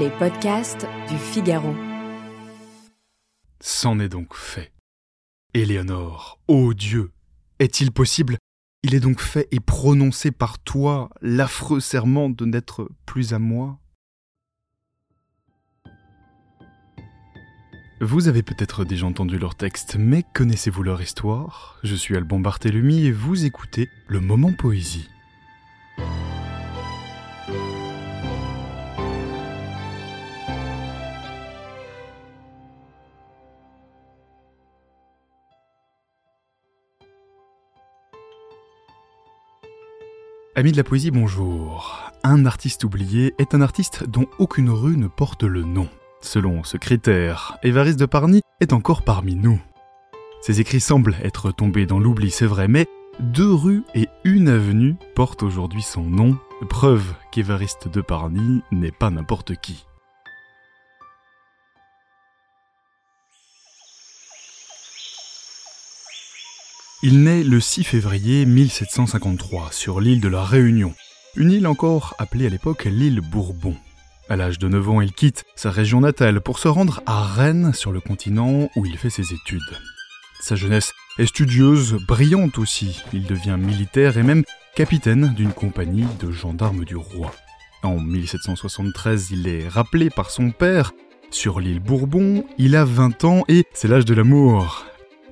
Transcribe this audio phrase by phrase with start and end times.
[0.00, 1.74] Les podcasts du Figaro.
[3.60, 4.72] C'en est donc fait.
[5.52, 7.12] Éléonore, ô Dieu,
[7.58, 8.38] est-il possible?
[8.84, 13.80] Il est donc fait et prononcé par toi l'affreux serment de n'être plus à moi?
[18.00, 21.78] Vous avez peut-être déjà entendu leur texte, mais connaissez-vous leur histoire?
[21.82, 25.10] Je suis Alban Barthélemy et vous écoutez Le Moment Poésie.
[40.54, 42.12] Amis de la poésie, bonjour.
[42.22, 45.88] Un artiste oublié est un artiste dont aucune rue ne porte le nom.
[46.20, 49.58] Selon ce critère, Évariste de Parny est encore parmi nous.
[50.42, 52.86] Ses écrits semblent être tombés dans l'oubli, c'est vrai, mais
[53.18, 56.36] deux rues et une avenue portent aujourd'hui son nom,
[56.68, 59.86] preuve qu'Évariste de Parny n'est pas n'importe qui.
[67.04, 70.94] Il naît le 6 février 1753 sur l'île de la Réunion,
[71.34, 73.74] une île encore appelée à l'époque l'île Bourbon.
[74.28, 77.72] À l'âge de 9 ans, il quitte sa région natale pour se rendre à Rennes
[77.72, 79.60] sur le continent où il fait ses études.
[80.40, 83.02] Sa jeunesse est studieuse, brillante aussi.
[83.12, 84.44] Il devient militaire et même
[84.76, 87.32] capitaine d'une compagnie de gendarmes du roi.
[87.82, 90.92] En 1773, il est rappelé par son père
[91.32, 92.44] sur l'île Bourbon.
[92.58, 94.84] Il a 20 ans et c'est l'âge de l'amour.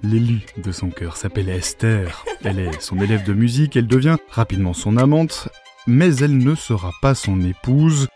[0.03, 2.25] L'élu de son cœur s'appelle Esther.
[2.43, 5.49] Elle est son élève de musique, elle devient rapidement son amante,
[5.87, 8.09] mais elle ne sera pas son épouse.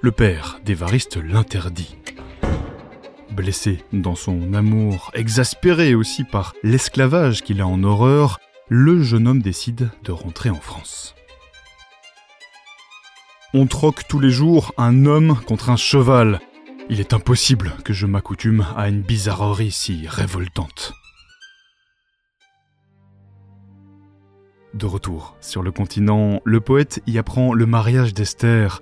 [0.00, 1.96] Le père d'Évariste l'interdit.
[3.30, 9.42] Blessé dans son amour, exaspéré aussi par l'esclavage qu'il a en horreur, le jeune homme
[9.42, 11.14] décide de rentrer en France.
[13.54, 16.40] On troque tous les jours un homme contre un cheval.
[16.90, 20.94] Il est impossible que je m'accoutume à une bizarrerie si révoltante.
[24.78, 28.80] De retour sur le continent, le poète y apprend le mariage d'Esther,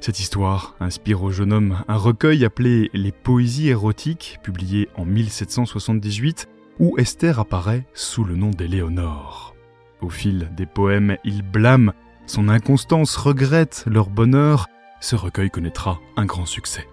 [0.00, 6.48] cette histoire inspire au jeune homme un recueil appelé Les Poésies érotiques, publié en 1778,
[6.78, 9.54] où Esther apparaît sous le nom d'Éléonore.
[10.00, 11.92] Au fil des poèmes, il blâme
[12.26, 14.68] son inconstance, regrette leur bonheur.
[15.00, 16.88] Ce recueil connaîtra un grand succès.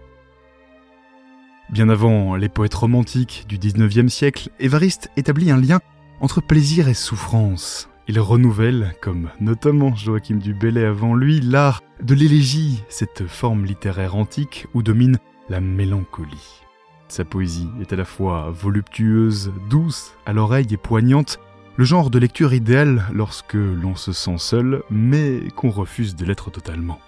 [1.69, 5.79] Bien avant les poètes romantiques du XIXe siècle, Évariste établit un lien
[6.19, 7.89] entre plaisir et souffrance.
[8.07, 14.15] Il renouvelle, comme notamment Joachim du Bellay avant lui, l'art de l'élégie, cette forme littéraire
[14.15, 16.63] antique où domine la mélancolie.
[17.07, 21.39] Sa poésie est à la fois voluptueuse, douce à l'oreille et poignante,
[21.77, 26.51] le genre de lecture idéal lorsque l'on se sent seul, mais qu'on refuse de l'être
[26.51, 26.99] totalement.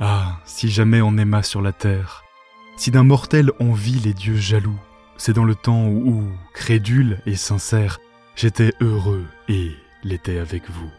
[0.00, 2.24] Ah, si jamais on aima sur la terre,
[2.76, 4.78] si d'un mortel on vit les dieux jaloux,
[5.16, 8.00] c'est dans le temps où, crédule et sincère,
[8.34, 9.70] J'étais heureux et
[10.02, 10.90] l'étais avec vous.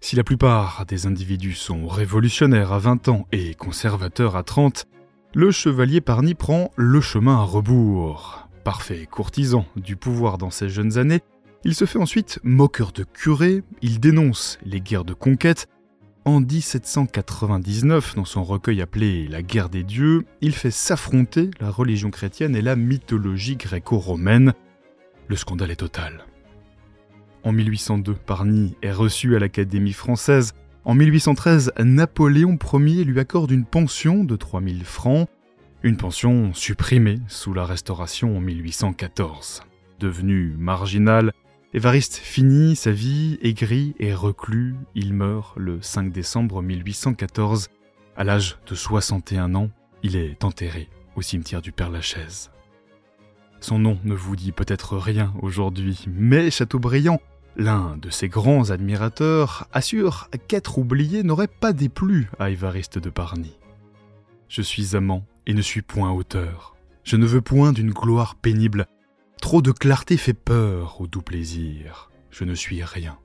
[0.00, 4.86] Si la plupart des individus sont révolutionnaires à 20 ans et conservateurs à 30,
[5.34, 8.46] le chevalier Parny prend le chemin à rebours.
[8.62, 11.22] Parfait courtisan du pouvoir dans ses jeunes années,
[11.64, 15.68] il se fait ensuite moqueur de curé, il dénonce les guerres de conquête
[16.24, 22.10] en 1799, dans son recueil appelé La guerre des dieux, il fait s'affronter la religion
[22.10, 24.54] chrétienne et la mythologie gréco-romaine.
[25.28, 26.24] Le scandale est total.
[27.42, 30.54] En 1802, Parny est reçu à l'Académie française.
[30.84, 35.28] En 1813, Napoléon Ier lui accorde une pension de 3000 francs,
[35.82, 39.62] une pension supprimée sous la Restauration en 1814.
[40.00, 41.32] Devenu marginal,
[41.76, 44.76] Évariste finit sa vie aigri et reclus.
[44.94, 47.68] Il meurt le 5 décembre 1814.
[48.16, 49.70] À l'âge de 61 ans,
[50.04, 52.52] il est enterré au cimetière du Père-Lachaise.
[53.58, 57.20] Son nom ne vous dit peut-être rien aujourd'hui, mais Chateaubriand,
[57.56, 63.58] l'un de ses grands admirateurs, assure qu'être oublié n'aurait pas déplu à Évariste de Parny.
[64.48, 66.76] Je suis amant et ne suis point auteur.
[67.02, 68.86] Je ne veux point d'une gloire pénible,
[69.44, 72.10] Trop de clarté fait peur au doux plaisir.
[72.30, 73.18] Je ne suis rien.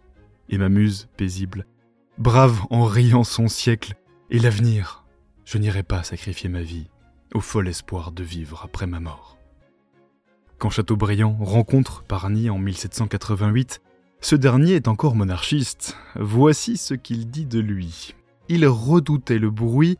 [0.49, 1.65] Et ma muse paisible,
[2.17, 3.95] brave en riant son siècle,
[4.29, 5.05] et l'avenir.
[5.45, 6.89] Je n'irai pas sacrifier ma vie
[7.33, 9.37] au fol espoir de vivre après ma mort.
[10.57, 13.81] Quand Chateaubriand rencontre Parny en 1788,
[14.19, 15.95] ce dernier est encore monarchiste.
[16.17, 18.13] Voici ce qu'il dit de lui.
[18.49, 19.97] Il redoutait le bruit,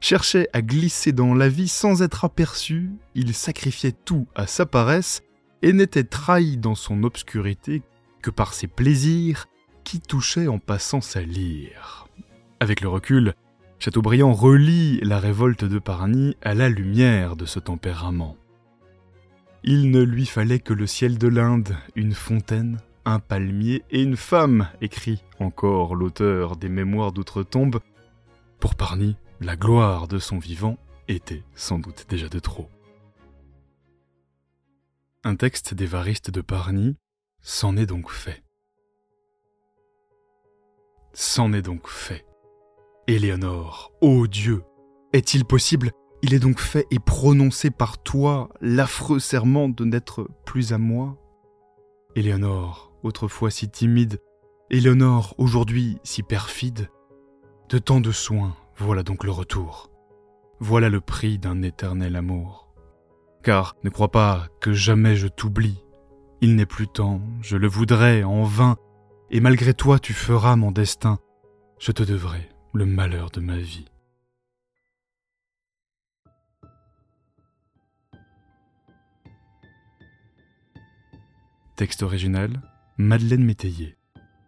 [0.00, 5.22] cherchait à glisser dans la vie sans être aperçu, il sacrifiait tout à sa paresse,
[5.62, 7.82] et n'était trahi dans son obscurité
[8.20, 9.46] que par ses plaisirs
[9.84, 12.06] qui touchait en passant sa lyre.
[12.60, 13.34] Avec le recul,
[13.78, 18.36] Chateaubriand relie la révolte de Parny à la lumière de ce tempérament.
[19.64, 24.16] Il ne lui fallait que le ciel de l'Inde, une fontaine, un palmier et une
[24.16, 27.80] femme, écrit encore l'auteur des Mémoires d'outre-tombe.
[28.60, 30.78] Pour Parny, la gloire de son vivant
[31.08, 32.68] était sans doute déjà de trop.
[35.24, 36.96] Un texte d'Évariste de Parny
[37.42, 38.42] s'en est donc fait.
[41.12, 42.26] C'en est donc fait.
[43.06, 44.64] Éléonore, ô Dieu,
[45.12, 45.92] est-il possible?
[46.22, 51.16] Il est donc fait et prononcé par toi l'affreux serment de n'être plus à moi?
[52.16, 54.20] Éléonore, autrefois si timide,
[54.70, 56.90] Éléonore, aujourd'hui si perfide,
[57.68, 59.88] de tant de soins, voilà donc le retour.
[60.58, 62.71] Voilà le prix d'un éternel amour.
[63.42, 65.82] Car ne crois pas que jamais je t'oublie.
[66.40, 68.76] Il n'est plus temps, je le voudrais en vain,
[69.30, 71.18] et malgré toi tu feras mon destin.
[71.78, 73.86] Je te devrai le malheur de ma vie.
[81.74, 82.62] Texte original
[82.96, 83.96] Madeleine Métayer.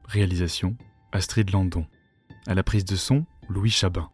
[0.04, 0.76] Réalisation
[1.10, 1.86] Astrid Landon.
[2.46, 4.10] À la prise de son Louis Chabin.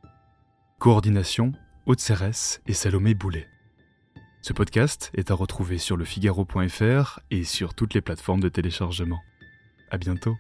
[0.78, 1.52] Coordination
[1.84, 3.46] Haute Cérès et Salomé Boulet.
[4.42, 9.22] Ce podcast est à retrouver sur le Figaro.fr et sur toutes les plateformes de téléchargement.
[9.90, 10.36] À bientôt.